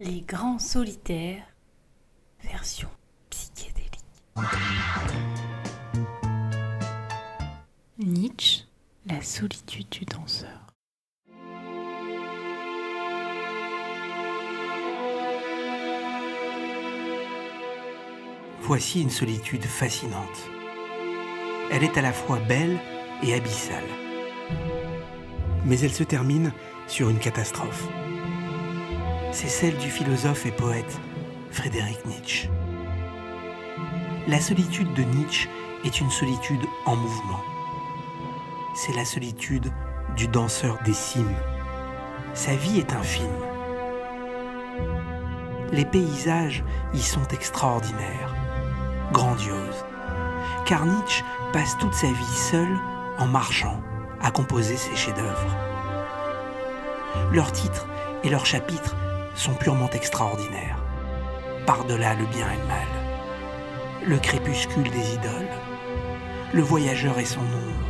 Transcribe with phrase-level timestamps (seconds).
[0.00, 1.42] Les grands solitaires,
[2.44, 2.88] version
[3.30, 3.98] psychédélique.
[7.98, 8.66] Nietzsche,
[9.06, 10.68] la solitude du danseur.
[18.60, 20.48] Voici une solitude fascinante.
[21.72, 22.78] Elle est à la fois belle
[23.24, 23.82] et abyssale.
[25.66, 26.52] Mais elle se termine
[26.86, 27.88] sur une catastrophe.
[29.40, 30.98] C'est celle du philosophe et poète
[31.52, 32.50] Frédéric Nietzsche.
[34.26, 35.48] La solitude de Nietzsche
[35.84, 37.40] est une solitude en mouvement.
[38.74, 39.70] C'est la solitude
[40.16, 41.36] du danseur des cimes.
[42.34, 43.30] Sa vie est un film.
[45.70, 48.34] Les paysages y sont extraordinaires,
[49.12, 49.84] grandioses,
[50.66, 52.76] car Nietzsche passe toute sa vie seul
[53.20, 53.80] en marchant
[54.20, 55.56] à composer ses chefs-d'œuvre.
[57.30, 57.86] Leurs titres
[58.24, 58.96] et leurs chapitres
[59.38, 60.82] sont purement extraordinaires,
[61.64, 62.88] par-delà le bien et le mal,
[64.04, 65.48] le crépuscule des idoles,
[66.52, 67.87] le voyageur et son ombre,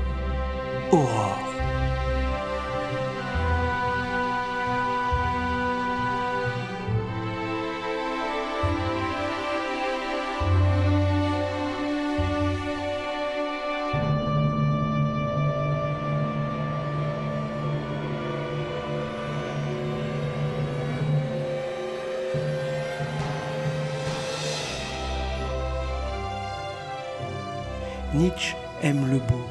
[28.14, 29.44] Nietzsche aime le beau,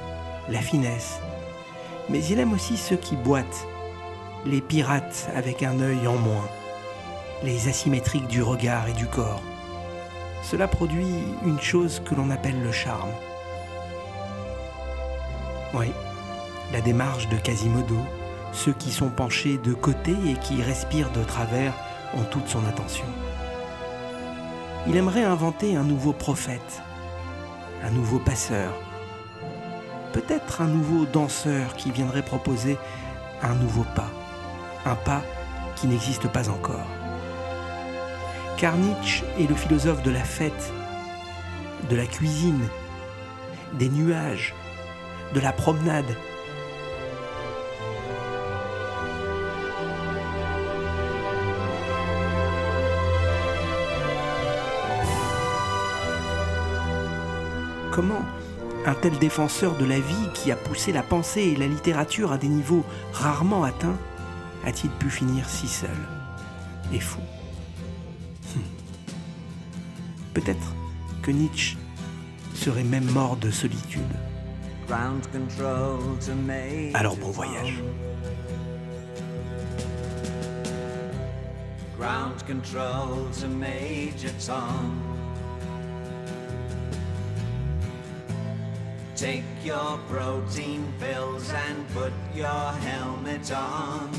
[0.50, 1.20] la finesse,
[2.10, 3.68] mais il aime aussi ceux qui boitent,
[4.46, 6.48] les pirates avec un œil en moins,
[7.44, 9.42] les asymétriques du regard et du corps.
[10.42, 11.06] Cela produit
[11.46, 13.12] une chose que l'on appelle le charme.
[15.76, 15.92] Oui,
[16.74, 18.00] la démarche de Quasimodo,
[18.54, 21.74] ceux qui sont penchés de côté et qui respirent de travers
[22.16, 23.06] ont toute son attention.
[24.88, 26.82] Il aimerait inventer un nouveau prophète,
[27.84, 28.74] un nouveau passeur,
[30.14, 32.78] peut-être un nouveau danseur qui viendrait proposer
[33.42, 34.10] un nouveau pas,
[34.86, 35.22] un pas
[35.76, 36.88] qui n'existe pas encore.
[38.58, 40.74] Car Nietzsche est le philosophe de la fête,
[41.90, 42.68] de la cuisine,
[43.74, 44.56] des nuages,
[45.34, 46.16] de la promenade.
[57.98, 58.22] Comment
[58.86, 62.38] un tel défenseur de la vie qui a poussé la pensée et la littérature à
[62.38, 63.98] des niveaux rarement atteints
[64.68, 65.98] a-t-il pu finir si seul
[66.94, 67.22] et fou?
[68.56, 68.60] Hmm.
[70.36, 70.76] Peut-être
[71.24, 71.76] que Nietzsche
[72.54, 74.04] serait même mort de solitude.
[76.94, 77.82] Alors bon voyage.
[81.98, 85.17] Ground control to Major Tom.
[89.18, 94.12] Take your protein pills and put your helmet on.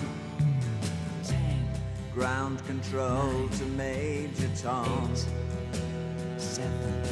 [2.12, 5.14] Ground control to Major Tom.
[6.36, 7.04] seven,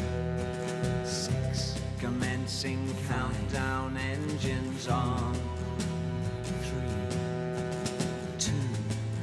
[1.04, 1.80] six.
[2.00, 5.32] Commencing countdown engines on.
[6.42, 7.18] Three,
[8.36, 8.52] two.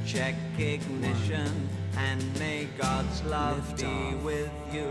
[0.06, 4.88] Check ignition and may God's love be with you.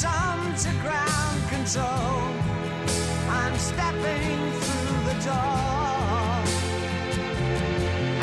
[0.00, 2.32] Tom to ground control.
[3.28, 6.44] I'm stepping through the door.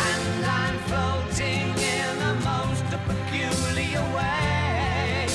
[0.07, 5.27] And I'm floating in a most peculiar way.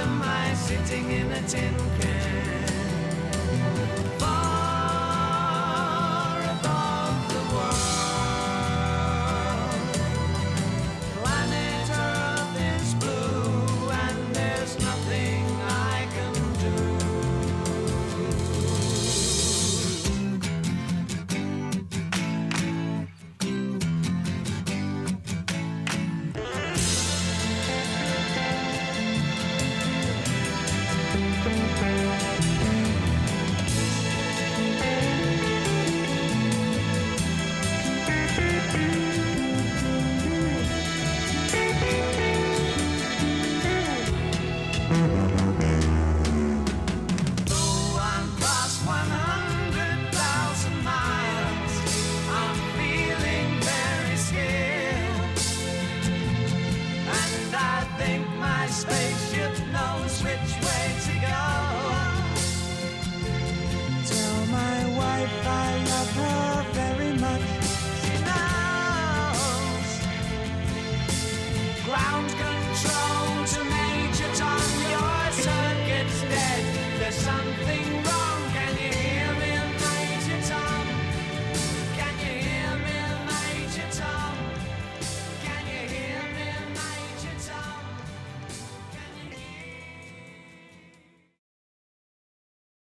[0.00, 2.15] am I sitting in a tin can.
[72.06, 72.45] sounds good.